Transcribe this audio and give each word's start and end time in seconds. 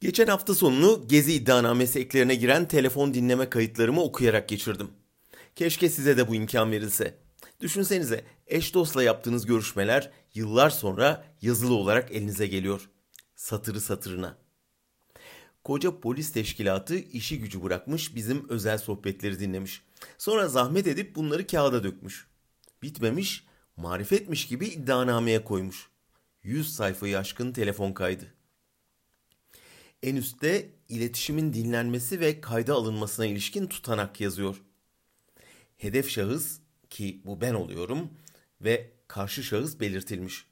Geçen 0.00 0.26
hafta 0.26 0.54
sonunu 0.54 1.08
gezi 1.08 1.32
iddianamesi 1.32 1.98
eklerine 1.98 2.34
giren 2.34 2.68
telefon 2.68 3.14
dinleme 3.14 3.50
kayıtlarımı 3.50 4.02
okuyarak 4.02 4.48
geçirdim. 4.48 4.90
Keşke 5.56 5.88
size 5.88 6.16
de 6.16 6.28
bu 6.28 6.34
imkan 6.34 6.70
verilse. 6.72 7.18
Düşünsenize 7.60 8.24
eş 8.46 8.74
dostla 8.74 9.02
yaptığınız 9.02 9.46
görüşmeler 9.46 10.10
yıllar 10.34 10.70
sonra 10.70 11.24
yazılı 11.42 11.74
olarak 11.74 12.12
elinize 12.12 12.46
geliyor. 12.46 12.90
Satırı 13.36 13.80
satırına. 13.80 14.36
Koca 15.64 16.00
polis 16.00 16.32
teşkilatı 16.32 16.96
işi 16.96 17.38
gücü 17.38 17.62
bırakmış 17.62 18.14
bizim 18.14 18.48
özel 18.48 18.78
sohbetleri 18.78 19.40
dinlemiş. 19.40 19.82
Sonra 20.18 20.48
zahmet 20.48 20.86
edip 20.86 21.14
bunları 21.16 21.46
kağıda 21.46 21.84
dökmüş. 21.84 22.26
Bitmemiş, 22.82 23.44
marifetmiş 23.76 24.48
gibi 24.48 24.66
iddianameye 24.66 25.44
koymuş. 25.44 25.88
100 26.42 26.74
sayfayı 26.74 27.18
aşkın 27.18 27.52
telefon 27.52 27.92
kaydı. 27.92 28.39
En 30.02 30.16
üstte 30.16 30.70
iletişimin 30.88 31.52
dinlenmesi 31.52 32.20
ve 32.20 32.40
kayda 32.40 32.74
alınmasına 32.74 33.26
ilişkin 33.26 33.66
tutanak 33.66 34.20
yazıyor. 34.20 34.62
Hedef 35.76 36.08
şahıs 36.08 36.58
ki 36.90 37.20
bu 37.24 37.40
ben 37.40 37.54
oluyorum 37.54 38.10
ve 38.60 38.90
karşı 39.08 39.42
şahıs 39.42 39.80
belirtilmiş. 39.80 40.46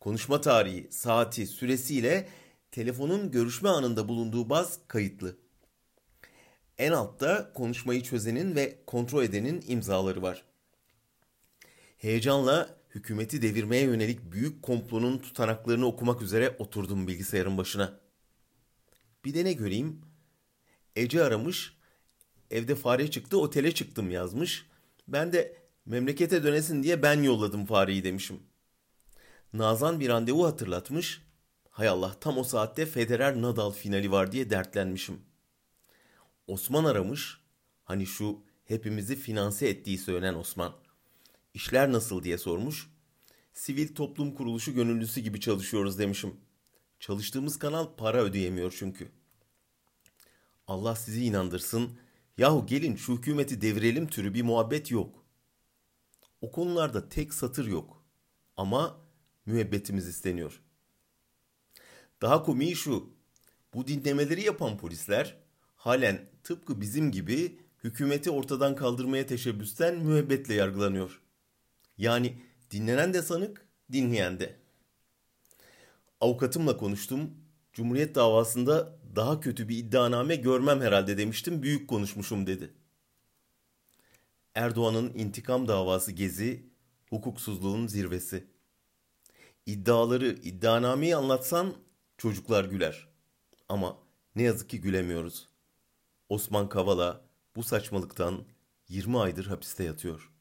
Konuşma 0.00 0.40
tarihi, 0.40 0.88
saati, 0.90 1.46
süresiyle 1.46 2.28
telefonun 2.70 3.30
görüşme 3.30 3.68
anında 3.68 4.08
bulunduğu 4.08 4.50
baz 4.50 4.78
kayıtlı. 4.88 5.36
En 6.78 6.92
altta 6.92 7.52
konuşmayı 7.52 8.02
çözenin 8.02 8.56
ve 8.56 8.78
kontrol 8.86 9.22
edenin 9.22 9.64
imzaları 9.68 10.22
var. 10.22 10.44
Heyecanla 11.96 12.76
hükümeti 12.94 13.42
devirmeye 13.42 13.82
yönelik 13.82 14.32
büyük 14.32 14.62
komplonun 14.62 15.18
tutanaklarını 15.18 15.86
okumak 15.86 16.22
üzere 16.22 16.56
oturdum 16.58 17.08
bilgisayarın 17.08 17.58
başına. 17.58 18.03
Bir 19.24 19.34
de 19.34 19.44
ne 19.44 19.52
göreyim? 19.52 20.00
Ece 20.96 21.24
aramış, 21.24 21.76
evde 22.50 22.74
fare 22.74 23.10
çıktı 23.10 23.40
otele 23.40 23.74
çıktım 23.74 24.10
yazmış. 24.10 24.66
Ben 25.08 25.32
de 25.32 25.56
memlekete 25.86 26.44
dönesin 26.44 26.82
diye 26.82 27.02
ben 27.02 27.22
yolladım 27.22 27.66
fareyi 27.66 28.04
demişim. 28.04 28.40
Nazan 29.52 30.00
bir 30.00 30.08
randevu 30.08 30.46
hatırlatmış. 30.46 31.22
Hay 31.70 31.88
Allah 31.88 32.14
tam 32.20 32.38
o 32.38 32.44
saatte 32.44 32.86
Federer 32.86 33.42
Nadal 33.42 33.70
finali 33.70 34.10
var 34.10 34.32
diye 34.32 34.50
dertlenmişim. 34.50 35.20
Osman 36.46 36.84
aramış. 36.84 37.40
Hani 37.84 38.06
şu 38.06 38.42
hepimizi 38.64 39.16
finanse 39.16 39.68
ettiği 39.68 39.98
söylenen 39.98 40.34
Osman. 40.34 40.72
İşler 41.54 41.92
nasıl 41.92 42.22
diye 42.22 42.38
sormuş. 42.38 42.90
Sivil 43.52 43.94
toplum 43.94 44.34
kuruluşu 44.34 44.74
gönüllüsü 44.74 45.20
gibi 45.20 45.40
çalışıyoruz 45.40 45.98
demişim. 45.98 46.36
Çalıştığımız 47.00 47.58
kanal 47.58 47.96
para 47.96 48.22
ödeyemiyor 48.22 48.74
çünkü. 48.78 49.08
Allah 50.66 50.96
sizi 50.96 51.24
inandırsın. 51.24 51.98
Yahu 52.38 52.66
gelin 52.66 52.96
şu 52.96 53.12
hükümeti 53.12 53.60
devirelim 53.60 54.06
türü 54.06 54.34
bir 54.34 54.42
muhabbet 54.42 54.90
yok. 54.90 55.24
O 56.40 56.52
konularda 56.52 57.08
tek 57.08 57.34
satır 57.34 57.66
yok. 57.66 58.04
Ama 58.56 59.00
müebbetimiz 59.46 60.06
isteniyor. 60.06 60.62
Daha 62.22 62.42
komiği 62.42 62.76
şu. 62.76 63.14
Bu 63.74 63.86
dinlemeleri 63.86 64.42
yapan 64.42 64.78
polisler 64.78 65.36
halen 65.76 66.30
tıpkı 66.42 66.80
bizim 66.80 67.12
gibi 67.12 67.58
hükümeti 67.84 68.30
ortadan 68.30 68.76
kaldırmaya 68.76 69.26
teşebbüsten 69.26 69.98
müebbetle 69.98 70.54
yargılanıyor. 70.54 71.22
Yani 71.98 72.42
dinlenen 72.70 73.14
de 73.14 73.22
sanık, 73.22 73.66
dinleyen 73.92 74.40
de. 74.40 74.56
Avukatımla 76.20 76.76
konuştum. 76.76 77.30
Cumhuriyet 77.74 78.14
davasında 78.14 78.98
daha 79.16 79.40
kötü 79.40 79.68
bir 79.68 79.78
iddianame 79.78 80.36
görmem 80.36 80.80
herhalde 80.80 81.18
demiştim. 81.18 81.62
Büyük 81.62 81.88
konuşmuşum 81.88 82.46
dedi. 82.46 82.74
Erdoğan'ın 84.54 85.14
intikam 85.14 85.68
davası 85.68 86.12
gezi, 86.12 86.66
hukuksuzluğun 87.10 87.86
zirvesi. 87.86 88.46
İddiaları, 89.66 90.26
iddianameyi 90.26 91.16
anlatsan 91.16 91.74
çocuklar 92.18 92.64
güler. 92.64 93.08
Ama 93.68 93.98
ne 94.36 94.42
yazık 94.42 94.70
ki 94.70 94.80
gülemiyoruz. 94.80 95.48
Osman 96.28 96.68
Kavala 96.68 97.20
bu 97.56 97.62
saçmalıktan 97.62 98.44
20 98.88 99.18
aydır 99.18 99.46
hapiste 99.46 99.84
yatıyor. 99.84 100.33